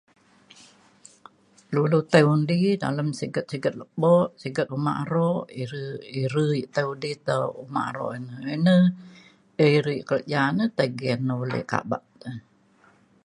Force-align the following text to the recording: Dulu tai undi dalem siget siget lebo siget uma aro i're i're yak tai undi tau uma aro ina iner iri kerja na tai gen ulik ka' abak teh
Dulu 1.73 1.99
tai 2.11 2.23
undi 2.33 2.59
dalem 2.83 3.09
siget 3.19 3.45
siget 3.51 3.73
lebo 3.81 4.13
siget 4.41 4.67
uma 4.77 4.91
aro 5.03 5.31
i're 5.61 5.77
i're 6.19 6.37
yak 6.59 6.67
tai 6.73 6.83
undi 6.93 7.11
tau 7.27 7.47
uma 7.63 7.81
aro 7.89 8.07
ina 8.17 8.35
iner 8.57 8.83
iri 9.75 9.97
kerja 10.09 10.41
na 10.57 10.65
tai 10.77 10.89
gen 10.99 11.21
ulik 11.43 11.65
ka' 11.71 11.81
abak 11.85 12.03
teh 12.21 12.37